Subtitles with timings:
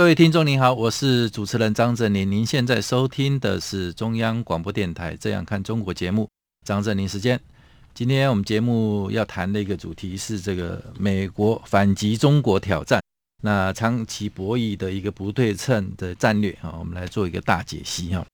[0.00, 2.32] 各位听众您好，我是主持人张振宁。
[2.32, 6.26] 您现在收听的是中央广播电台《这样看中国》节目，
[6.64, 7.38] 张振宁时间。
[7.92, 13.02] 今天我们节目要谈的一个主题是这个美国反击中国挑战，
[13.42, 18.24] 那长期博弈的一个不对称的战略啊，我们来做一个大解析哈。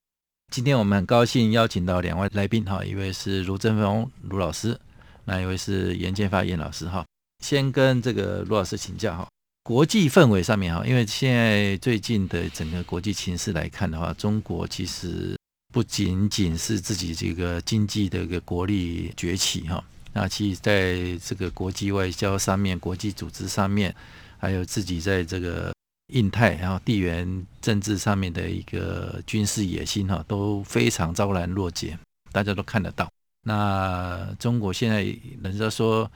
[0.53, 4.79] 今天我们很高兴邀请到两位来宾哈，一位是卢政锋卢老师，
[5.25, 7.05] 那一位是严建发严老师哈。
[7.43, 9.27] 先跟这个卢老师请教哈。
[9.67, 15.37] 国际氛围上面哈，因为现在最近的整个国际情势来看的话，中国其实
[15.73, 23.93] 不仅仅是自己这个经济的一个国力崛起哈，那其实在这个国际外交上面、国际组织上面，
[24.37, 25.73] 还有自己在这个
[26.13, 31.99] 印太然后地缘政治上面的一个军事野心哈，都非常昭然若揭，
[32.31, 33.09] 大家都看得到。
[33.43, 35.03] 那中国现在
[35.43, 36.09] 人家说。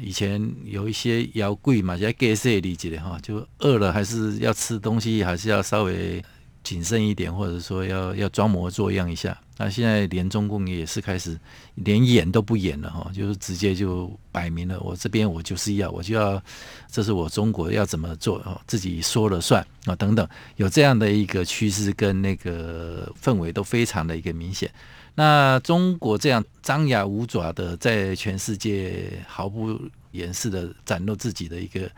[0.00, 3.18] 以前有一些妖贵嘛，现在给谁理解的哈？
[3.22, 6.22] 就饿了还是要吃东西，还是要稍微
[6.62, 9.36] 谨慎一点，或者说要要装模作样一下。
[9.58, 11.38] 那现在连中共也是开始
[11.76, 16.42] 连演都不演了哈，就是直接就摆明了，我这边我就是要，我就要，
[16.90, 24.70] 这是我中国要怎么做哦，自己说了算啊等等，有这样的一个趋势跟那个氛围都非常的一个明显。
[25.16, 29.80] 那中国这样张牙舞爪的在全世界毫不
[30.12, 31.90] 掩饰的展露自己的一个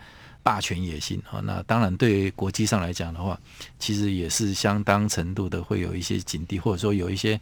[0.42, 3.38] 霸权野心啊，那当然对国际上来讲的话，
[3.78, 7.38] 其实也是相当程度的会有一些警惕，或者说有一些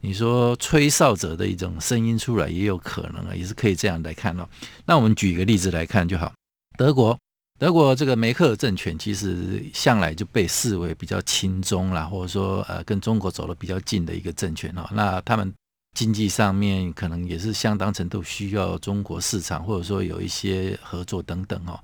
[0.00, 4.46] 你说吹哨者的一种声音出来，也有可能啊，也是可以这样来看哦。
[4.84, 6.32] 那我们举一个例子来看就好，
[6.76, 7.16] 德国。
[7.60, 14.88] 德国这个梅克尔政权其实向来就被视为比较亲中啦，或者说呃跟中国走得比较近的一个政权哦。
[14.92, 15.52] 那他们
[15.94, 21.78] 经济上面可能也是相当程度需要中国市场，或者说有一些合作等等哦。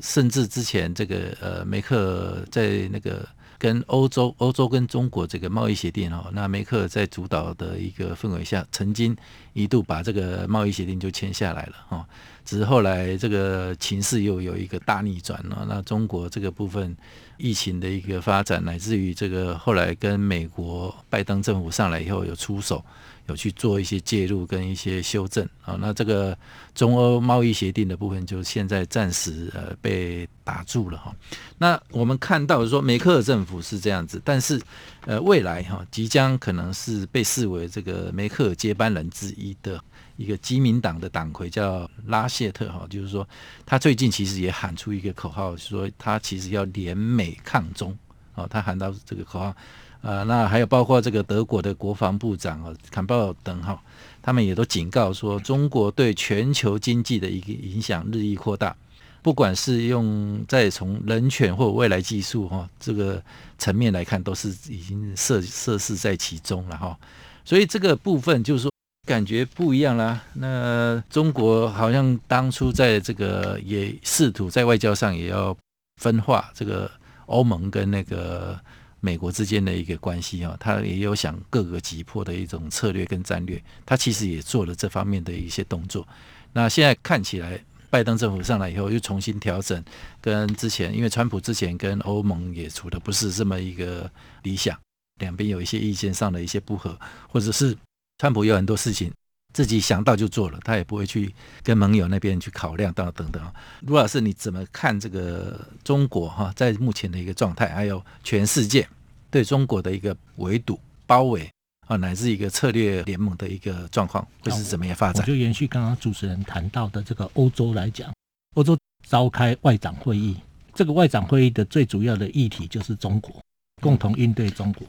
[0.00, 3.28] 甚至之前这个呃梅克在那个
[3.58, 9.14] 跟欧洲、欧洲跟中国这个贸易协定哦，那梅克在主导的一个氛围下，曾经
[9.52, 12.06] 一度把这个贸易协定就签下来了哦。
[12.48, 16.96] 只是后来这个情势又有一个大逆转了，那中国这个部分
[17.36, 22.82] 疫情的一个发展，乃至于这个后来跟美国拜登政府上来以后有出手，
[23.26, 26.34] 有去做一些介入跟一些修正啊，那这个
[26.74, 31.14] 中欧贸易协定的部分就现在暂时呃被打住了哈。
[31.58, 34.58] 那我们看到说梅克尔政府是这样子，但是
[35.04, 39.78] 呃未来哈即将可能是被视为这个梅克尔接班人之一的。
[40.18, 43.26] 一个基民党的党魁叫拉谢特哈，就是说
[43.64, 47.96] 他最近其实也喊出一个口号，说他其实要联美抗中
[48.34, 49.54] 啊，他喊到这个口号，
[50.00, 53.80] 呃，那还有包括这个德国的国防部长啊坎贝尔等哈，
[54.20, 58.76] 他们也都警告说，中国对全球经济的一个影响日益扩大，
[59.22, 63.22] 不管是用再从人权或未来技术哈这个
[63.56, 66.98] 层面来看，都是已经涉涉事在其中了哈，
[67.44, 68.72] 所以这个部分就是说。
[69.08, 70.22] 感觉不一样啦。
[70.34, 75.56] 那中国好像当初在这个也试图在外交上也要
[75.96, 76.90] 分化这个
[77.24, 78.60] 欧盟跟那个
[79.00, 86.06] 美国之间的一个关系啊，他也有想各个击破的一种策略跟战略，他其实也做了这方面的一些动作。
[86.52, 87.58] 那现在看起来，
[87.88, 89.82] 拜登政府上来以后又重新调整，
[90.20, 94.10] 跟之前因为川普之前跟欧盟也处的不是这么一个
[94.42, 94.78] 理想，
[95.20, 96.98] 两边有一些意见上的一些不合，
[97.28, 97.74] 或者是。
[98.18, 99.12] 川普有很多事情
[99.54, 103.42] 自己想到就做了，他也不会去跟盟友那边去考量到等等。
[103.82, 108.86] 卢老师，你怎么看这个中国哈在目前的一个状态，还有全世界
[109.30, 111.48] 对中国的一个围堵、包围
[111.86, 115.22] 啊，乃至一个策略联盟的一个状况会是怎么样发展？
[115.22, 118.12] 我就延续刚刚主持人谈到的这个欧洲来讲，
[118.56, 118.76] 欧洲
[119.08, 120.36] 召开外长会议，
[120.74, 123.40] 这个外长会议的最主要的议题就是中国，
[123.80, 124.86] 共同应对中国。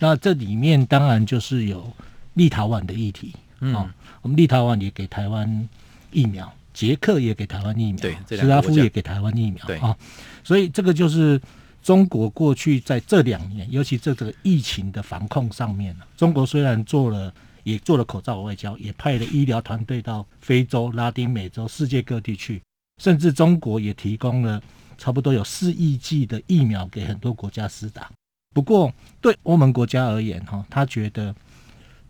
[0.00, 1.92] 那这里面当然就是有。
[2.34, 3.90] 立陶宛的议题，嗯、哦，
[4.22, 5.68] 我们立陶宛也给台湾
[6.12, 9.76] 疫苗，捷克也给台湾疫苗，对，斯拉夫也给台湾疫苗，对。
[9.78, 9.96] 啊、哦，
[10.44, 11.40] 所以这个就是
[11.82, 17.32] 中国过去在这两年，尤其这个疫情的防控上面，中国虽然做了，
[17.64, 22.62] 也做了口罩外交，也派了医疗团队到非洲、拉丁美洲、世界各地去，
[23.02, 24.62] 甚至中国也提供了
[24.96, 28.10] 差不多有四亿剂的疫苗给很多国家施打。
[28.54, 31.34] 不过对欧盟国家而言，哈，他觉得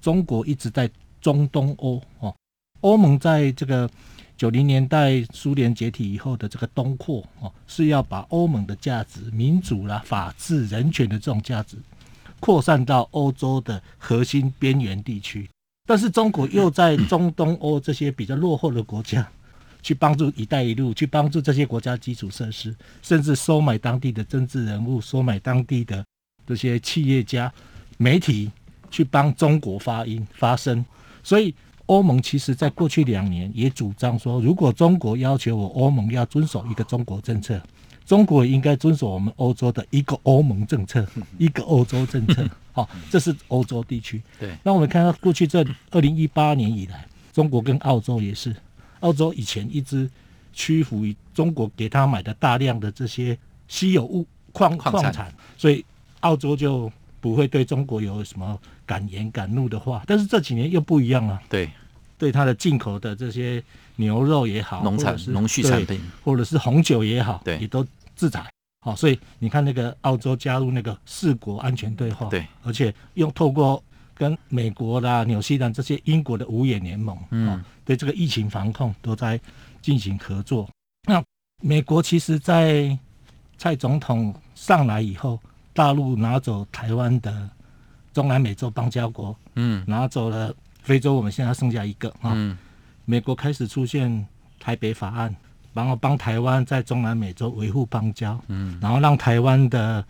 [0.01, 2.35] 中国一直在中东欧哦，
[2.81, 3.89] 欧盟在这个
[4.37, 11.77] 九零年代苏联解体以后的这个东扩哦，是要把欧盟的价值、民主啦、法治、人权的这种价值
[12.39, 15.49] 扩散到欧洲的核心边缘地区。
[15.87, 19.29] 但是中国又在中东欧这些比较落后的国家。
[19.83, 26.05] 去帮助“一带一路”，去帮助这些国家基础设施，甚至收买当地的政治人物，收买当地的
[26.47, 27.51] 这些企业家、
[27.97, 28.51] 媒体，
[28.91, 30.85] 去帮中国发音发声。
[31.23, 31.55] 所以，
[31.87, 37.61] 欧盟其实在过去两年也主张说，如果中国要求我欧盟要遵守一个中国政策，
[38.07, 41.07] 中国应该遵守我们欧洲的一个欧盟政策，
[41.39, 42.45] 一个欧洲政策。
[42.73, 44.23] 好，这是欧洲地区。
[44.39, 44.51] 对。
[44.63, 48.55] 那我们看到过去这二零一八年以来，中国跟澳洲也是。
[49.01, 50.09] 澳洲以前一直
[50.53, 53.37] 屈服于中国给他买的大量的这些
[53.67, 55.85] 稀有物矿矿产，所以
[56.21, 56.91] 澳洲就
[57.21, 60.03] 不会对中国有什么敢言敢怒的话。
[60.07, 61.71] 但是这几年又不一样了，对，
[62.19, 63.63] 对它的进口的这些
[63.97, 67.87] 牛肉也好，农产、农畜产品，或者是红酒也好，对，也都
[68.17, 68.51] 制裁。
[68.85, 73.83] 好，所以你看那个澳洲加入那个四国安全对话，对，而且用透过。
[74.13, 79.41] 跟美国啦、纽西兰这些英国的五眼联盟，嗯、哦，对这个疫情防控都在
[79.81, 80.69] 进行合作。
[81.09, 81.25] 那
[81.63, 82.99] 美国其实，在
[83.57, 85.41] 蔡总统上来以后，
[85.73, 87.49] 大陆拿走台湾的
[88.13, 92.31] 中南美洲邦交国，嗯，拿走了非洲，我们现在剩下一个啊。
[92.31, 92.57] 哦嗯、
[93.05, 94.27] 美国开始出现
[94.59, 95.35] 台北法案，
[95.73, 100.05] 然后帮台湾在中南美洲维护邦交，嗯，然后让台湾的。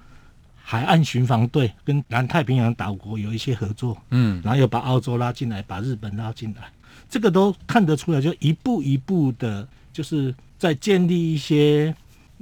[0.63, 6.71] 海岸巡防队跟南太平洋岛国有一些合作，嗯，然后又把澳洲拉进来，把日本拉进来，
[7.09, 11.93] 这个都看得出来，就一步一步的，就是在建立一些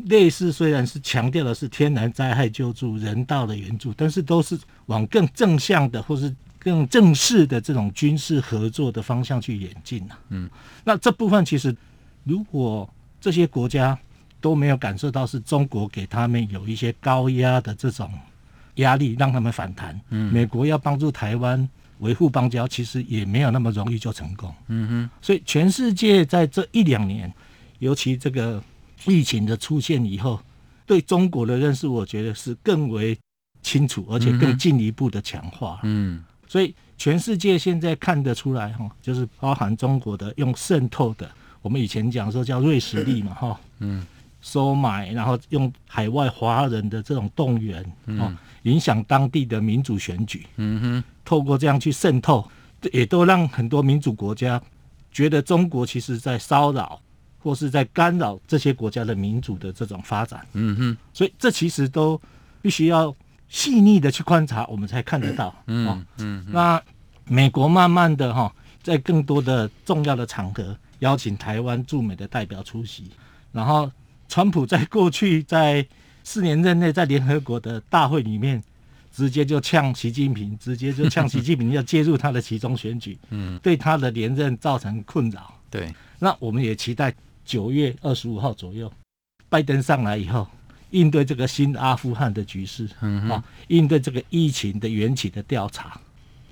[0.07, 10.19] 类似，虽然是强调的是天然灾害救助、人道的援助，但是都是往更正向的或是更正式的这种军事合作的方向去演进了。
[10.31, 10.49] 嗯，
[10.85, 11.77] 那这部分其实
[12.25, 12.89] 如果
[13.21, 13.99] 这些国家。
[14.41, 18.09] 都没有感受到是中国给他们有一些高压的这种
[18.77, 20.01] 压力，让他们反弹。
[20.11, 21.69] 嗯，美国要帮助台湾
[21.99, 24.55] 维护邦交，其实也没有那么容易就成功。
[24.69, 27.35] 嗯哼，所以全世界在这一两年，
[27.81, 28.63] 尤其这个
[29.07, 30.41] 疫情的出现以后，
[30.87, 33.19] 对中国的认识，我觉得是更为
[33.63, 35.81] 清楚，而且更进一步的强化。
[35.83, 41.31] 嗯，所以全世界现在看得出来哈，就是包含中国的用渗透的，
[41.63, 44.07] 我们以前讲说叫瑞士力嘛，哈，嗯。
[44.41, 50.47] 收买，然后用海外华人的这种动员，嗯、哦，影响当地的民主选举。
[50.59, 52.49] 嗯哼，透过这样去渗透，
[52.93, 54.63] 也都让很多民主国家
[55.11, 57.01] 觉得中国其实在骚扰
[57.49, 60.47] 或是在干扰这些国家的民主的这种发展。
[60.53, 62.21] 嗯哼，所以这其实都
[62.61, 63.15] 必须要
[63.49, 65.55] 细腻的去观察，我们才看得到。
[65.67, 66.83] 嗯、哦、嗯，那
[67.25, 68.53] 美国慢慢的哈、哦，
[68.83, 73.05] 在更多的重要的场合邀请台湾驻美的代表出席，
[73.53, 73.91] 然后。
[74.31, 75.87] 川普在过去在
[76.23, 78.63] 四年任内，在联合国的大会里面，
[79.11, 85.55] 直接就呛习近平，直接就呛习近平要介入他的其中选举， 嗯，对他的连任造成困扰。
[85.71, 87.11] 对，那我们也期待
[87.49, 88.93] 九月二十五号左右，
[89.49, 90.47] 拜登上来以后，
[90.91, 95.99] 应对这个新阿富汗的局势，嗯啊，应对这个疫情的缘起的调查，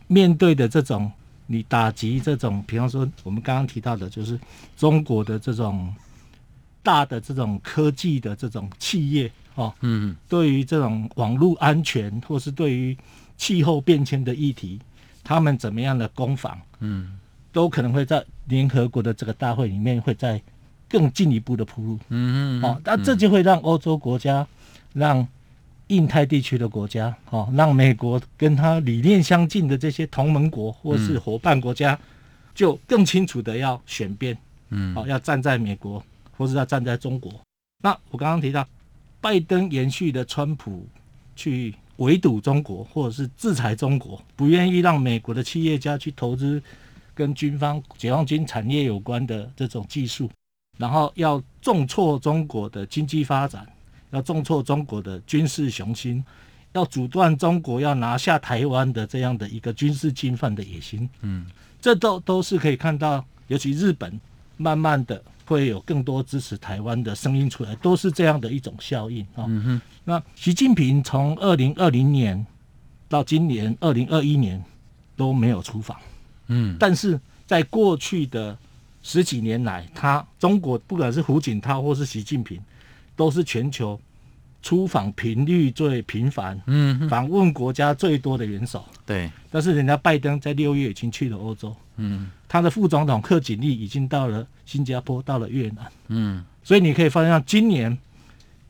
[0.06, 1.12] 面对的这种
[1.46, 4.40] 你打击这种，比方说我们刚刚提到的，就是
[4.74, 5.94] 中国的这种。
[6.86, 12.96] 大的这种科技的这种企业哦，嗯，对于这种网络安全或是对于
[13.36, 14.78] 气候变迁的议题，
[15.24, 17.18] 他们怎么样的攻防，嗯，
[17.50, 20.40] 都可能会在联合国的这个大会里面会再
[20.88, 24.46] 更进一步的铺路，嗯嗯，哦，那这就会让欧洲国家、
[24.92, 25.26] 让
[25.88, 31.98] 印太地区的国家，哦，让美国跟他理念相近的这些同盟国或是伙伴国家，
[32.54, 34.36] 就更清楚的要选边，
[34.70, 36.04] 嗯，哦，要站在美国。
[36.38, 37.32] 或是要站在中国，
[37.82, 38.62] 那我刚刚提到，
[39.22, 40.86] 拜登延续的川普
[41.34, 46.62] 去围堵中国，或者是制裁中国，不愿意让美国的企业家去投资
[47.14, 50.30] 跟军方解放军产业有关的这种技术，
[50.76, 53.66] 然后要重挫中国的经济发展，
[54.10, 56.24] 要重挫中国的军事雄心，
[56.72, 61.08] 要阻断中国要拿下台湾的这样的一个军事侵犯的野心。
[61.22, 61.46] 嗯，
[61.80, 64.20] 这都都是可以看到，尤其日本
[64.56, 65.22] 慢慢的。
[65.48, 69.46] 会有更多支持台湾的声音出来，都是这样的一种效应啊。
[69.46, 72.44] 嗯、哼那习近平从二零二零年
[73.08, 74.60] 到今年二零二一年
[75.14, 75.96] 都没有出访，
[76.48, 78.58] 嗯，但是在过去的
[79.06, 82.60] 十几年来，他中国不管是胡锦涛或是习近平，
[83.14, 83.98] 都是全球
[84.60, 88.84] 出访频率最频繁、嗯，访问国家最多的元首。
[89.06, 97.96] 对，但是人家拜登在六月已经去了欧洲，嗯，他的副总统贺锦丽已经到了新加坡，到了越南，嗯，所以你可以发现，今年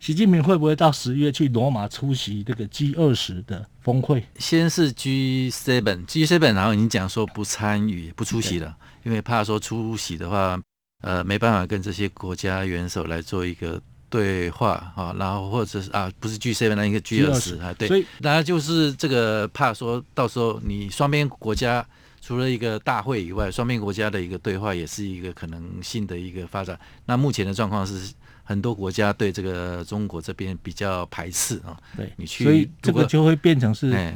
[0.06, 4.24] 习近平会不会到十月去罗马出席这个 G 二十的峰会？
[4.38, 10.56] 先是 G seven，G seven，然后已经讲说不参与、不出席了，对因为怕说出席的话，
[11.02, 13.82] 呃，没办法跟这些国家元首来做一个。
[14.08, 21.84] 对话啊，然后或者是啊，不是 G seven，那一个 G 二十啊，对，所以然后就是这个怕说到时候你双边国家
[22.20, 26.78] 除了一个大会以外，双边国家的一个对话也是一个可能性的一个发展。
[27.06, 28.14] 那目前的状况是
[28.46, 34.14] 很多国家对这个中国这边比较排斥啊，对你去，所以这个就会变成是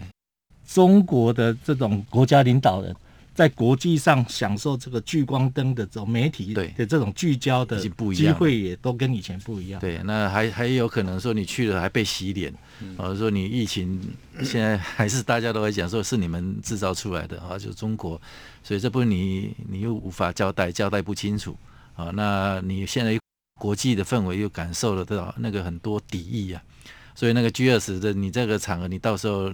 [0.66, 2.96] 中国的这种国家领导人。
[3.32, 9.80] 在国际上享受这个聚光灯的这种媒体的这种聚焦的机会也都跟以前不一样。
[9.80, 12.52] 对，那还还有可能说你去了还被洗脸，
[12.98, 13.98] 或者说你疫情
[14.42, 18.20] 现在还是大家都会讲说是你们制造出来的啊，就中国，
[18.62, 21.56] 所以这部分你你又无法交代，交代不清楚
[21.94, 22.10] 啊。
[22.12, 23.18] 那你现在
[23.60, 26.62] 国际的氛围又感受了到那个很多敌意啊，
[27.14, 29.52] 所以那个 G20 的你这个场合，你到时候。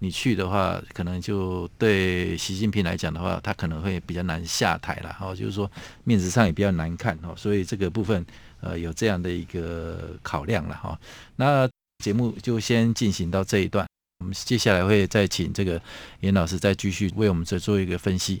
[0.00, 5.68] 你去的话，可能就对习近平来讲的话，他可能会比较难下台了，哈，就是说
[6.04, 8.24] 面子上也比较难看，哈，所以这个部分
[8.60, 10.96] 呃有这样的一个考量了，哈。
[11.34, 13.84] 那节目就先进行到这一段，
[14.20, 15.82] 我们接下来会再请这个
[16.20, 18.40] 严老师再继续为我们再做一个分析。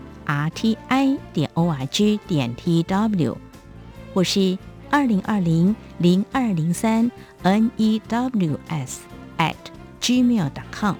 [0.25, 0.75] rti
[1.33, 3.35] 点 org 点 tw，
[4.13, 4.57] 或是
[4.89, 7.11] 二零二零零二零三。
[7.43, 8.97] news
[9.39, 9.55] at
[9.99, 10.95] gmail.com。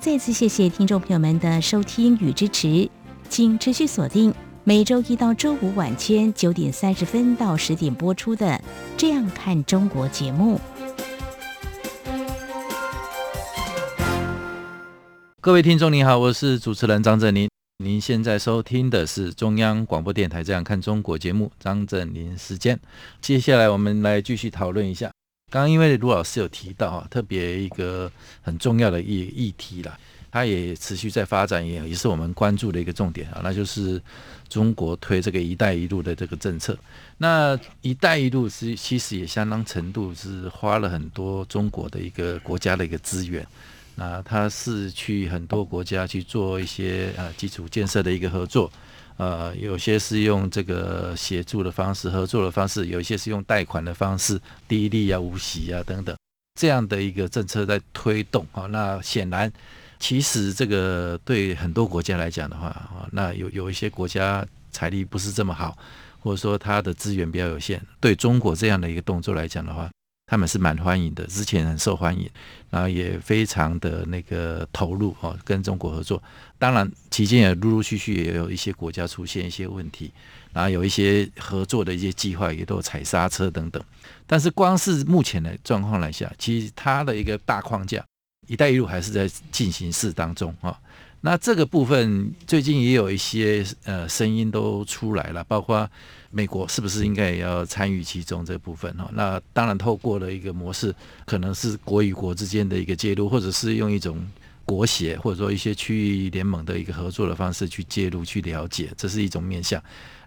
[0.00, 2.90] 再次谢谢听众朋友们的收听与支持，
[3.28, 4.34] 请持续锁定
[4.64, 8.46] 每周一到周五晚间九点三十分到十点播出的
[8.96, 10.60] 《这样看中国》节目。
[15.40, 17.48] 各位听众您好，我是主持人张振宁。
[17.78, 22.78] 您现在收听的是中央广播电台《这样看中国》节目，张振林时间。
[23.20, 25.10] 接下来我们来继续讨论一下。
[25.50, 28.10] 刚刚因为卢老师有提到啊，特别一个
[28.42, 29.98] 很重要的议议题啦，
[30.30, 34.00] 它也持续在发展，也也是我们关注的一个重点啊，那就是
[34.48, 36.78] 中国推这个“一带一路”的这个政策。
[37.18, 43.44] 那“一带一路”是其实也相当程度是花了很多中国的一个国家的一个资源。
[43.96, 48.70] 那他是去很多国家去做一些呃基础建设的一个合作，
[49.16, 56.16] 呃，有些是用这个协助的方式、合作的方式，有一些是用贷款的方式，低利啊、无息啊等等
[56.60, 58.66] 这样的一个政策在推动啊。
[58.66, 59.52] 那显然，
[60.00, 65.78] 其实这个对很多国家来讲的话啊，那有有一些国家财力不是这么好，
[66.18, 69.88] 或者说它的资源比较有限，对中国这样的一个动作来讲的话。
[70.26, 72.28] 他们是蛮欢迎的，之前很受欢迎，
[72.70, 76.22] 然后也非常的那个投入哦，跟中国合作。
[76.58, 80.10] 当然，期间也陆陆续续也有一些国家出现一些问题，
[80.52, 83.82] 然后有一些合作的一些计划也都踩刹车等等。
[84.26, 88.02] 但是，光是目前的状况来讲，其实它的一个大框架
[88.48, 90.80] “一带一路”还是在进行式当中啊。
[91.20, 95.90] 那这个部分最近也有一些呃声音都出来了，包括
[96.34, 99.08] 美国是不是应该也要参与其中这部分哈？
[99.14, 100.92] 那当然透过了一个模式，
[101.24, 104.18] 可能是国与国之间的一个介入，或者是用一种
[104.64, 109.80] 国协或者说一些区域联盟的一个合作的方式去介入去了解，这是一种面向。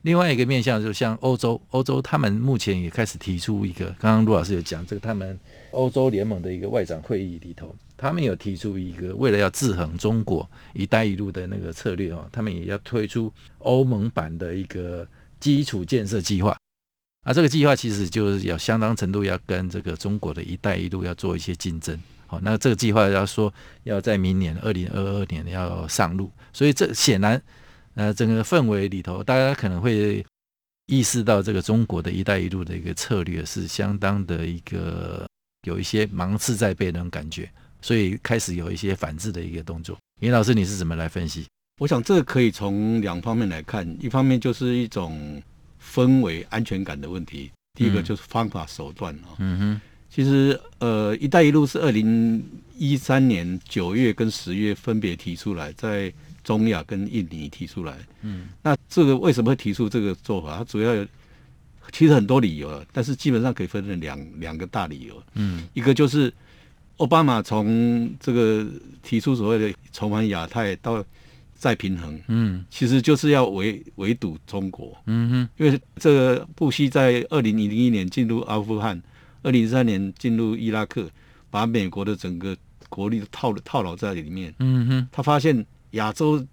[0.03, 5.37] 另外一个面向就像欧洲，欧洲他们目前也开始提出一个，刚刚陆老师有讲这个他们
[5.71, 7.75] 欧洲联盟的一个外长会议里头。
[7.97, 15.05] 他们有提出一个，为了要制衡中国“一带一路”的那个策略哦，他们也要推出欧盟版的一个
[15.39, 16.57] 基础建设计划。
[17.23, 21.99] 啊，这个计划其实就是要相当程度要跟这个中国的一带一路要做一些竞争。
[22.25, 23.53] 好，那这个计划要说
[23.83, 27.41] 要在明年二零二二年要上路，所以这显然，
[27.95, 30.25] 呃，整个氛围里头，大家可能会
[30.87, 35.27] 意识到这个中国的一带一路的一个策略是相当的一个
[35.63, 37.49] 有一些芒刺在背那种感觉。
[37.81, 41.45] 所以开始有一些反制的一个动作，颜老师你是怎么来分析？
[41.79, 45.41] 我想这个可以从两方面来看，一方面就是一种
[45.79, 49.37] 氛围安全感的问题，第一个就是方法手段啊。
[49.37, 52.43] 嗯哼，其实呃，“一带一路”是二零
[52.75, 56.11] 一三年九月跟十月分别提出来，在
[56.43, 57.95] 中亚跟印尼提出来。
[58.23, 60.57] 嗯，那这个为什么会提出这个做法？
[60.57, 61.05] 它主要有
[61.91, 65.21] 其实很多理由，但是基本上可以分成两两个大理由。
[65.35, 66.33] 嗯，一个就是
[66.97, 68.65] 奥巴马从这个
[69.03, 71.05] 提出所谓的重返亚太到
[71.57, 79.01] 再平衡，嗯，其实就是要围围堵中国，嗯哼，因为这个布希在二零零一年进入阿富汗，
[79.41, 81.09] 二零一三年进入伊拉克，
[81.49, 82.55] 把美国的整个
[82.89, 86.45] 国力套套牢在里面，嗯哼，他发现亚洲、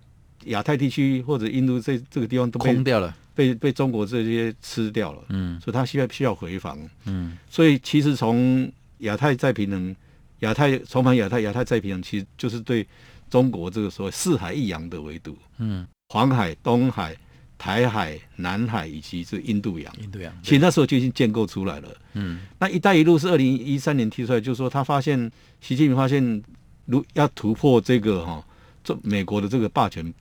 [0.46, 9.94] 亚太地区或者印度这这个地方都被空掉了，被被中国这些吃掉了，嗯，所以他需要需要回防，嗯，所以其实从亚太再平衡，
[10.40, 12.86] 亚太重返亚太，亚太再平衡，其实就是对。
[13.34, 17.16] 中国这个所谓四海一洋的围堵，嗯，黄海、东海、
[17.58, 22.42] 台海、南海以及这印度洋，印度洋，其实那时候就已经建构出来了，嗯。
[22.60, 25.18] 那“一带一路”是二零一三年提出来，就是说他发现
[25.60, 26.44] 习近平发现，
[26.86, 28.40] 如要突破这个哈，
[28.84, 30.14] 这美国的这个霸权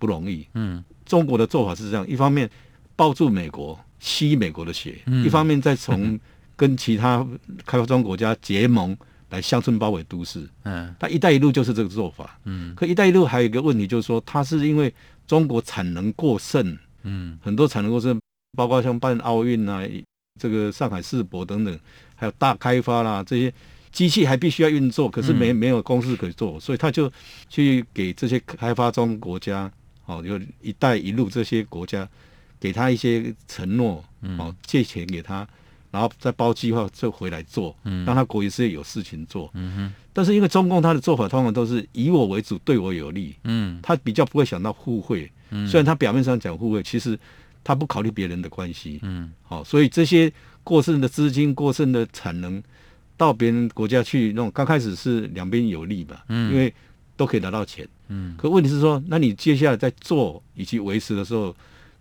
[0.00, 0.82] 不容易，嗯。
[1.04, 2.50] 中国的做法是这样：一方面
[2.96, 6.18] 抱住美国，吸美国的血；嗯、一方面再从
[6.56, 7.24] 跟其他
[7.64, 8.98] 开发中国家结盟。
[9.30, 12.74] 来乡村包围都市，嗯，他“一带一路”就是这个做法，嗯。
[12.76, 14.92] 可“一带一路”还有一个问题，就是说它是因为
[15.26, 18.20] 中国产能过剩，嗯，很多产能过剩，
[18.56, 19.82] 包括像办奥运啊，
[20.40, 21.78] 这个上海世博等等，
[22.14, 23.52] 还有大开发啦，这些
[23.90, 27.10] 机器还必须要运作，可是没没有公司可以做，所以他就
[27.48, 29.68] 去给这些开发中国家，
[30.04, 32.08] 哦，就“一带一路”这些国家，
[32.60, 34.04] 给他一些承诺，
[34.38, 35.46] 哦，借钱给他。
[35.96, 39.94] 然后再包计划就回来做，嗯，让他国营事业有事情做，嗯哼。
[40.12, 47.18] 但是因为中共他的做法通常都是以我为主，对我有利，嗯，他比较不会想到互惠，嗯，虽然他表面上讲互惠，其实
[47.64, 50.30] 他不考虑别人的关系，嗯，好，所以这些
[50.62, 52.62] 过剩的资金、过剩的产能
[53.16, 56.70] 到别人国家去弄，刚开始是两边有利吧，嗯，因为
[57.16, 61.56] 都可以拿到钱，嗯，可问题是说，那你接下来在做以及维持的时候。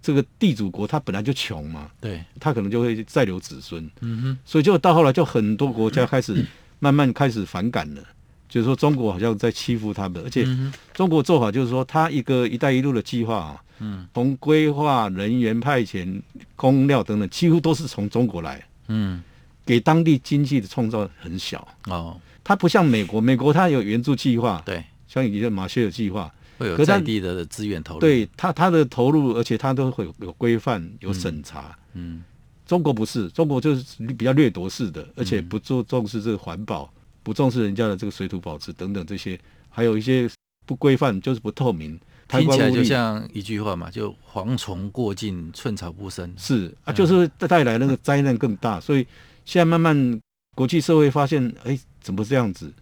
[0.06, 6.46] 这个地主国他本来就穷嘛，对，他可能就会再留子孙，嗯哼，所以就到后来就很多国家开始
[6.78, 8.04] 慢慢开始反感了，
[8.48, 10.46] 就是说中国好像在欺负他们，而且
[10.94, 16.22] 中国做法就是说，他一个“一带一路”的计划啊，嗯，从规划、人员派遣、
[16.56, 19.24] 工料等等，几乎都是从中国来，嗯，
[19.66, 21.68] 给当地经济的创造很小。
[21.88, 26.32] 哦，它不像美国，美国它有援助计划，对，像以前马歇尔计划。
[26.58, 31.78] 会有在地的资源投入，对他他的投入，而且他都会有规范、有审查。
[31.94, 32.24] 嗯，
[32.66, 36.92] 中国不是，中国就是比较掠夺式的，而且不注重视这个环保，
[37.24, 39.40] 不重视人家的这个水土保持等等这些，
[39.70, 40.30] 还有一些
[40.66, 42.00] 不规范，就是不透明。
[42.28, 46.34] 听起来就像一句话嘛，就蝗虫过境，寸草不生。
[46.38, 48.80] 是啊，就是带来那个灾难更大。
[48.80, 49.06] 所以
[49.46, 50.20] 现在慢慢
[50.56, 52.74] 国际社会发现，哎，怎么这样子？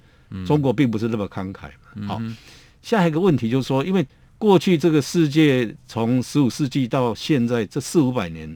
[0.46, 1.70] 中国并不是那么慷慨。
[2.08, 2.22] 好。
[2.84, 4.06] 下一个问题就是说，因为
[4.38, 8.56] 过去这个世界从十五世纪到现在这四五百年，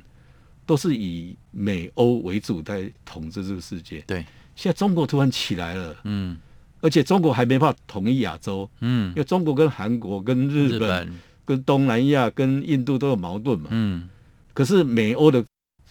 [0.68, 4.02] 都是以美欧为主在统治这个世界。
[4.06, 4.24] 对，
[4.56, 6.38] 现在中国突然起来了，嗯，
[6.82, 11.14] 而且中国还没办法统一亚洲，嗯，因为中国跟韩国、跟日本、日本。
[11.48, 14.10] 跟东南亚、跟印度都有矛盾嘛，嗯，
[14.54, 15.46] 可是美欧的。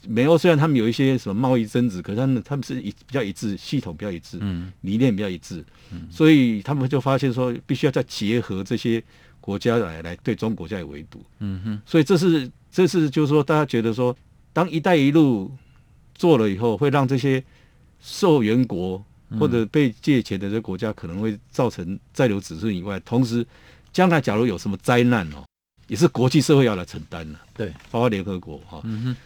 [0.09, 9.03] 美欧虽然他们有一些什么贸易争执，可是他们他们是一比较一致，系统比较一致，嗯，理念比较一致，嗯，所以他们就发现说，必须要再结合这些
[9.41, 14.17] 国家来来对中国加以围堵，嗯哼，所以这是这是就是说，大家觉得说，
[14.53, 15.51] 当“一带一路”
[16.15, 17.43] 做了以后，会让这些
[18.01, 19.05] 受援国
[19.39, 23.47] 或者被借钱的这些国家可能会造成再留子孙以外，同时
[23.93, 25.45] 将来假如有什么灾难哦。
[25.89, 28.83] 也是国际社会要来承担的，对，包括联合国哈，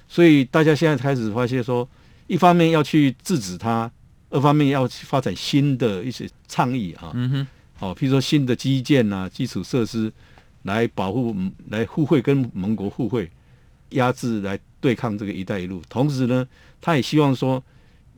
[0.07, 1.89] 所以大家现在开始发现说，
[2.27, 3.91] 一方面要去制止它，
[4.29, 7.47] 二方面要去发展新的一些倡议哈，嗯哼，
[7.79, 10.13] 好，譬如说新的基建呐、啊、基础设施，
[10.65, 11.35] 来保护、
[11.69, 13.31] 来互惠跟盟国互惠，
[13.91, 15.83] 压制来对抗这个“一带一路”。
[15.89, 16.47] 同时呢，
[16.81, 17.63] 他也希望说，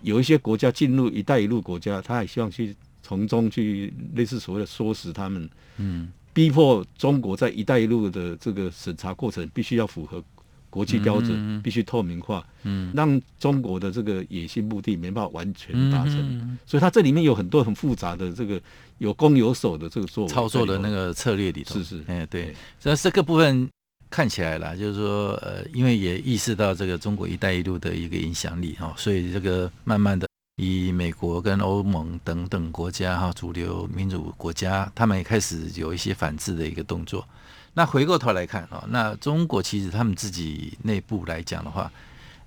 [0.02, 2.74] 有一些国家进入“一带一路”国家，他也希望去
[3.04, 6.12] 从中去类似所谓的唆使他们，嗯。
[6.32, 10.22] 逼迫中国在“一带一路”的这个审查过程必须要符合
[10.70, 16.58] 国际标准，必须透明化，嗯，让中国的这个野心目的没办法完全达成。
[16.64, 18.58] 所以它这里面有很多很复杂的这个
[18.96, 21.74] 有攻有守的这个作为操作的那个策略里头。
[21.74, 23.68] 是是，哎对，所以这个部分
[24.08, 30.26] 看起来啦，就是说呃，因为也意识到这个中国“一带一路”的一个影响力哈，所以这个慢慢的。
[30.56, 37.26] 以美国跟欧盟等等国家哈，主流民主国家，他们也开始有一些反制的一个动作。
[37.74, 41.90] 那回过头来看啊，那中国其实他们自己内部来讲的话，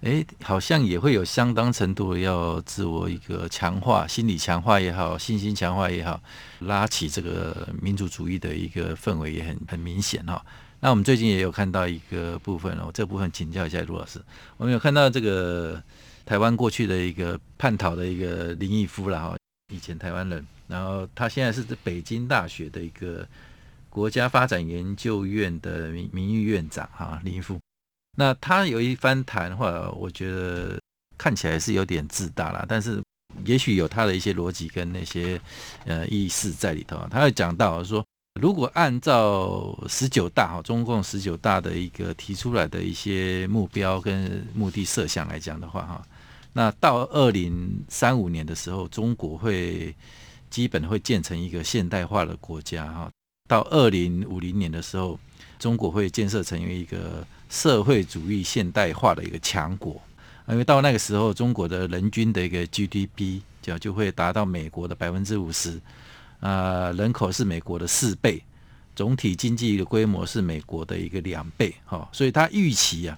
[0.01, 6.21] 哎，好像也会有相当程度的要自我一个强化，心理强化也好，信心强化也好，
[6.59, 10.45] 拉起这个民族主义的一个氛围也很很明显哈。
[10.79, 14.21] 那我们最近也有看到一个部分哦，这部分请教一下卢老师，
[14.57, 15.81] 我们有看到这个
[16.25, 19.37] 台湾过去的一个叛逃的一个林毅夫了哈，
[19.73, 23.27] 以前台湾人，然后他现在是北京大学的一个
[23.89, 27.59] 国家发展研究院的名名誉院长哈，林毅夫。
[28.17, 30.79] 那他有一番谈话，我觉得
[31.17, 33.01] 看起来是有点自大啦，但是
[33.45, 35.39] 也许有他的一些逻辑跟那些
[35.85, 36.97] 呃意思在里头。
[37.11, 38.05] 他会讲到说，
[38.39, 46.07] 如果按照十九大哈，中共十九大的一个提出来的一些目标跟目的设想来讲的话哈，
[46.57, 49.93] 那到二零三五年的时候，中国会
[50.49, 53.11] 基本会建成一个现代化的国家哈，
[53.47, 55.19] 到二零五零年的时候，
[55.59, 57.23] 中国会建设成为一个。
[57.47, 60.01] 社会主义现代化的一个强国，
[60.47, 65.79] 因为到那个时候，中国的人均的一个 GDP 就就会达到美国的百分之五十，
[66.39, 68.43] 啊，人口是美国的四倍，
[68.95, 73.17] 总体经济的规模是美国的一个两倍，哈，所以他预期啊，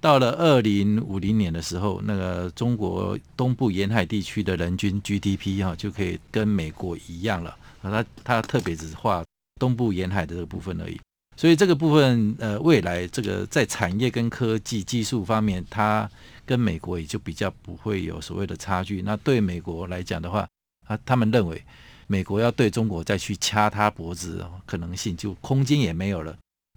[0.00, 9.24] 到了二零五零年的时候，那个中国东部沿海地区的人均 GDP 哈就可以跟美国一样了，啊，它特别只是画
[9.58, 11.00] 东部沿海的这个部分而已。
[11.36, 16.08] 所以这个部分，呃，未来这个在产业跟科技技术方面，它
[16.46, 19.02] 跟美国也就比较不会有所谓的差距。
[19.02, 20.48] 那对美国来讲的话，
[20.86, 21.62] 啊，他们认为
[22.06, 26.34] 美国要对中国再去掐他脖子，可能性就空间也没有了。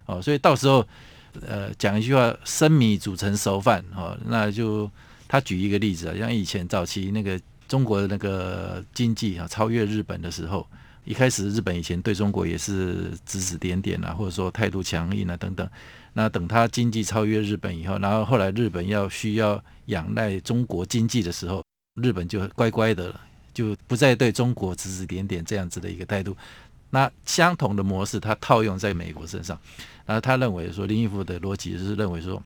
[0.08, 0.86] 哦，所以到时候，
[1.48, 4.89] 呃，讲一句话，生米煮成熟饭，哦，那就
[5.28, 10.65] 他举一个例子啊，像以前早期那个中国的那个经济啊，超越日本的时候。
[11.06, 15.68] 一开始日本以前对中国也是指指点点啊，或者说态度强硬啊等等。
[16.13, 21.63] 那等他经济超越日本以后，然后后来日本要需要仰赖中国经济的时候，
[21.96, 23.22] 日本就乖乖的了，
[23.54, 26.38] 就不再对中国指指点点这样子的一个态度。
[26.89, 29.60] 那相同的模式，他套用在美国身上。
[30.06, 32.41] 然后他认为说，林毅夫的逻辑是认为说，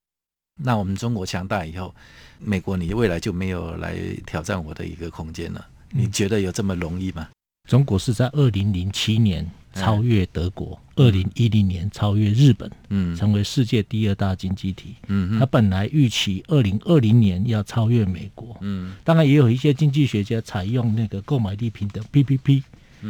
[0.62, 1.94] 那我们中国强大以后，
[2.40, 5.66] 美国你未来就没有来挑战我的一个空间了。
[5.90, 7.30] 你觉得有这么容易吗？
[7.70, 14.96] 中国是在二零零七年超越德国，二零一零年超越日本，嗯，成为世界第二大经济体。
[15.08, 18.58] 嗯，他本来预期二零二零年要超越美国。
[18.60, 22.64] 嗯，当然也有一些经济学家采用那个购买力平等 PPP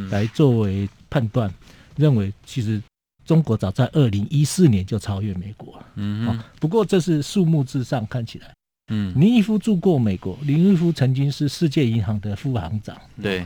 [0.09, 1.53] 来作为判断，
[1.95, 2.81] 认为其实
[3.25, 5.85] 中国早在二零一四年就超越美国了。
[5.95, 8.53] 嗯，不过这是数目至上看起来。
[8.87, 12.97] 嗯，林毅夫住过美国，林毅夫曾经是世界银行的副行长。
[13.21, 13.45] 对。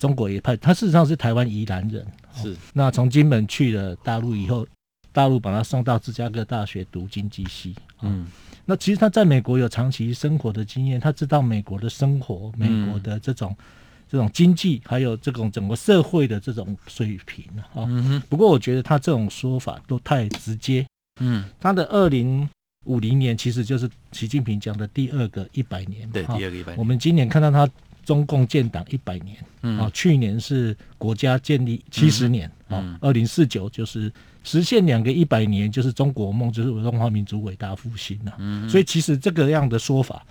[0.00, 2.04] 中国也派他，事实上是台湾宜兰人。
[2.34, 4.66] 是，那从金门去了大陆以后，
[5.12, 7.72] 大陆把他送到芝加哥大学读经济系。
[8.02, 8.26] 嗯，
[8.64, 13.64] 那其实他在美国有长期生活的经验，他知道美国的生活，美国的这种、嗯、
[14.10, 17.84] 这种经济，还有这种整个社会的这种水平啊。
[17.88, 18.22] 嗯。
[18.28, 20.86] 不过我觉得他这种说法都太直接。
[21.20, 21.44] 嗯。
[21.60, 22.48] 他的二零
[22.84, 26.08] 五零年其实就是习近平讲的第二个一百年。
[26.10, 26.78] 对，第二个一百年。
[26.78, 27.68] 我们今年看到他。
[28.06, 34.12] 中共建党一百年，嗯，啊，去年是国家建立七十年，啊，二零四九就是
[34.44, 38.32] 实现两个一百年，就是中国梦，就是中华民族伟大复兴了。
[38.38, 40.24] 嗯，所以其实这个样的说法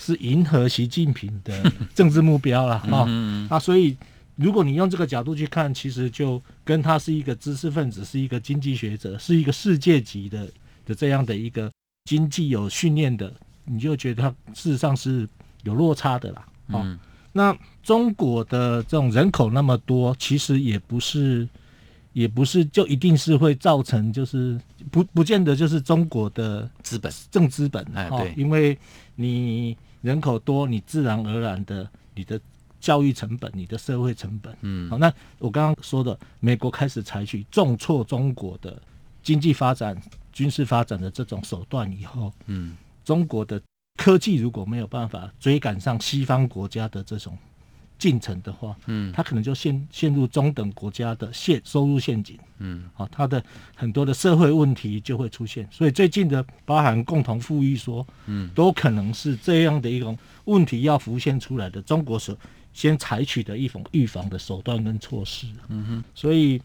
[0.00, 3.06] 是迎合习近平的政治目标了， 哈，
[3.50, 3.94] 啊，所以
[4.36, 10.48] 如果你用这个角度去看，其实就跟他是一个知识分子，是一个经济学者，是一个世界级的
[10.86, 11.70] 的这样的一个
[12.06, 13.30] 经济有训练的，
[13.66, 15.28] 你就觉得他事实上是
[15.62, 16.98] 有落差的啦，嗯。
[17.32, 21.48] 那中国的这种人口那么多，其实也不是，
[22.12, 24.60] 也不是就一定是会造成，就是
[24.90, 27.12] 不不见得就是中国的资本。
[27.30, 28.76] 正资本，哎，对，因为
[29.14, 32.40] 你人口多，你自然而然的你的
[32.80, 38.80] 教育成本、你的社会成本，嗯，好，那我刚刚说的，美国开始采取重挫中国的
[39.22, 40.00] 经济发展、
[40.32, 43.60] 军事发展的这种手段以后，嗯，中国的。
[43.96, 47.36] 科技如果没有办法追赶上西方国家的这种
[48.00, 53.44] 进程的话，嗯，他可能就陷陷入中等国家的陷收入陷阱，嗯，好，他的
[53.76, 55.68] 很多的社会问题就会出现。
[55.70, 61.80] 所以最近的包含共同富裕说，嗯，都可能是这样的一种问题要浮现出来的。
[61.82, 62.36] 中国所
[62.72, 66.60] 先采取的一种预防的手段跟措施，嗯哼，所以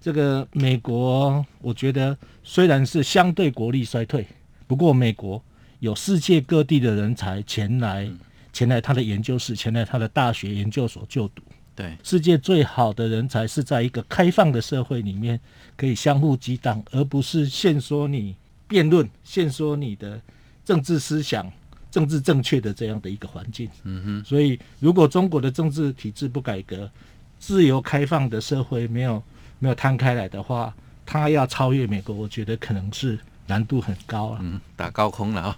[0.00, 4.26] 这个美国，我觉得虽然是相对国力衰退，
[4.66, 5.40] 不过美国。
[5.80, 8.10] 有世界各地的人才前来，
[8.52, 11.42] 前来他的研究室，前来他的大学研究所就读。
[11.74, 15.38] 对，世界最好的人才是在一个开放的社会里面
[15.76, 18.34] 可以相互激荡，而不是限缩你
[18.66, 20.20] 辩论、限缩你的
[20.64, 21.48] 政治思想
[21.90, 23.70] 政治正确的这样的一个环境。
[23.84, 26.90] 嗯哼，所以如果中国的政治体制不改革，
[27.38, 29.22] 自由开放的社会没有
[29.60, 30.74] 没有摊开来的话，
[31.06, 34.40] 他要超越美国，我觉得可能是难度很高啊。
[34.42, 35.56] 嗯，打高空了啊。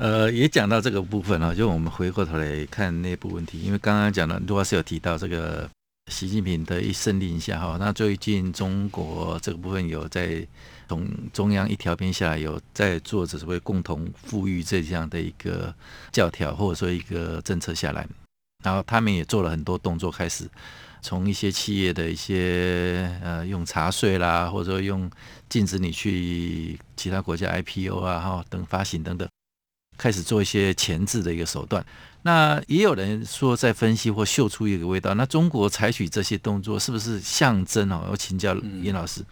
[0.00, 5.68] 呃，也讲到这个部分啊，就我们回过头来看内部问题，因为刚刚讲了，杜老师有提到这个
[6.10, 10.42] 习近平的一声令下哈，那最近中国这个部分有在
[10.88, 15.74] 从中央一条鞭下来，有在做着所谓共同富裕这样的一个
[16.10, 18.08] 教条或者说一个政策下来，
[18.64, 20.48] 然后他们也做了很多动作，开始
[21.02, 25.10] 从一些企业的一些呃用查税啦，或者说用
[25.50, 29.28] 禁止你去其他国家 IPO 啊哈等发行等等。
[30.00, 31.84] 开始做一些前置的一个手段，
[32.22, 35.12] 那也有人说在分析或嗅出一个味道。
[35.12, 38.08] 那中国采取这些动作是不是象征哦？
[38.10, 39.22] 我请教严老师，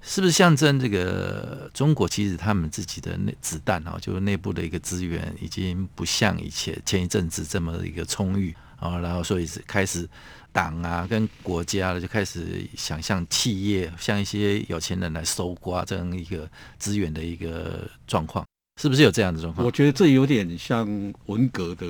[0.00, 10.08] 是不是象征这个中国其实他们自己的内子弹哦，就是内部的一个资源已经不像以前前一阵子这么一个充裕啊，然后所以是开始
[10.52, 18.42] 党啊跟国家了就开始想向企业，向一些有钱人来搜刮这样一个资源的一个状况。
[18.76, 19.64] 是不是有这样的状况？
[19.64, 20.86] 我觉得这有点像
[21.26, 21.86] 文革的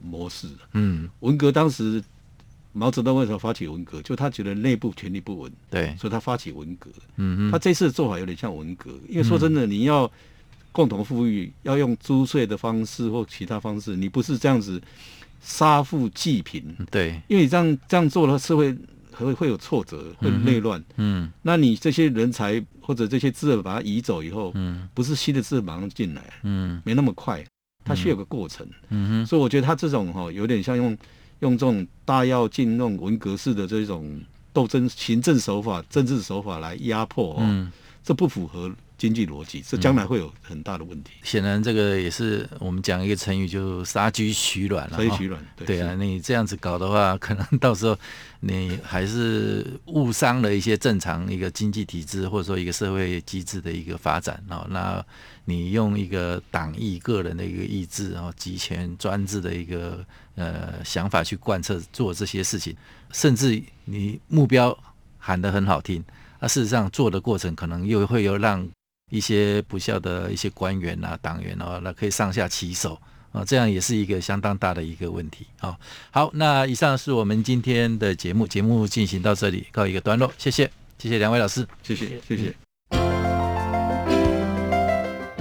[0.00, 0.46] 模式。
[0.72, 2.02] 嗯，文革当时
[2.72, 4.00] 毛泽东为什么发起文革？
[4.02, 6.90] 就他觉得内部权力不稳，对，所以他发起文革。
[7.16, 10.10] 嗯哼，他这次的做法有点像文革，因为说真的，你要
[10.70, 14.80] 共同富裕，要用租税的方式或其他方式，你不是这样子
[15.42, 16.62] 杀富济贫。
[16.88, 18.76] 对，因为你这样这样做的话，社会
[19.10, 20.82] 会会有挫折，会内乱。
[20.98, 22.64] 嗯，那你这些人才。
[22.88, 27.44] 或者这些字把它移走以后，嗯，不是新的资本马上进来，嗯，没那么快，
[27.84, 29.22] 它需要个过程，嗯。
[29.22, 30.96] 哼，所以我觉得他这种哈有点像用
[31.40, 34.18] 用这种大跃进那种文革式的这种
[34.54, 37.70] 斗争行政手法、政治手法来压迫，嗯，
[38.02, 38.74] 这不符合。
[38.98, 41.12] 经济逻辑，这将来会有很大的问题。
[41.22, 44.96] 显然，这个也是我们讲一个成语，就杀鸡取卵了。
[44.96, 47.96] 杀鸡取卵，对，对啊，你这样子搞的话，可能到时候
[48.40, 54.66] 你还是误伤了一些正常一个经济体制，或者说一个社会机制的一个发展哦。
[54.68, 55.00] 那
[55.44, 62.76] 你用一个党意、个人的一个意志，然后集权专制的一个呃想法去贯彻做这些事情，
[63.12, 64.76] 甚至你目标
[65.18, 66.04] 喊得很好听，
[66.40, 68.68] 那事实上做的过程可能又会有让。
[69.08, 73.00] 一些不孝的一些官员啊、党员哦，那可以上下其手
[73.32, 75.76] 啊，这样也是一个相当大的一个问题啊。
[76.10, 82.54] 好，那以上是我们今天的节目，节目进行到这里告一个段落，谢谢，谢谢两位老师，谢谢，谢谢。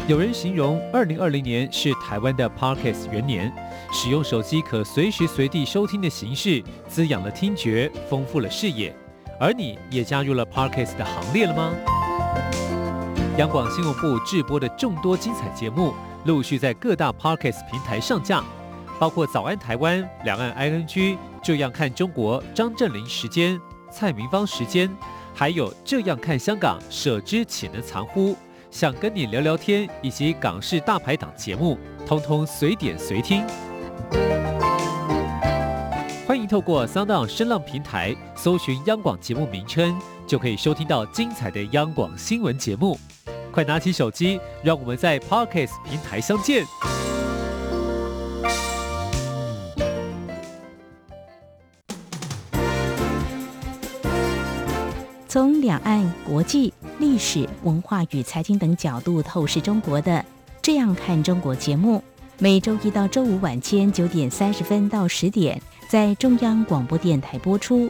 [0.07, 3.51] 有人形容二零二零年是台湾的 Podcast 元年，
[3.91, 8.95] 使用手机可随时随地收听的形式，滋养了听觉，丰富了视野，
[9.37, 11.75] 而你也加入了 Podcast 的行列了吗？
[13.37, 15.93] 央广新闻部制播的众多精彩节目，
[16.25, 18.43] 陆续在各大 Podcast 平台上架，
[18.97, 20.87] 包括《早安台湾》、《两岸 ING》、
[21.43, 24.89] 《这样看中国》、张正霖时间、蔡明芳时间，
[25.35, 28.35] 还有《这样看香港》、舍之岂能藏乎？
[28.71, 33.45] 想跟你聊聊天，以及港式大排档节目，通通随点随听。
[36.25, 39.95] 欢迎透过 SoundOn 声浪平台搜寻央广节目名称，
[40.27, 42.99] 就可以收听到精彩的央广新闻节目。
[43.51, 46.63] 快拿起手机，让我们在 Podcast 平台相见。
[55.27, 60.11] 从两岸、国际、历史、文化与财经等角度透视中国的
[60.61, 62.03] 《这样看中国》节目，
[62.39, 67.89] 每周一到周五晚间九点三十分到十点在中央广播电台播出。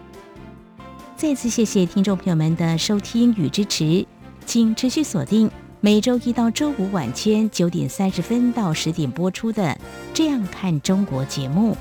[1.21, 4.03] 再次谢谢听众朋友们的收听与支持，
[4.43, 5.51] 请持续锁定。
[5.79, 9.61] 每周一到周五晚间九点三十分到十点播出的
[10.15, 11.77] 《这样看中国》节目。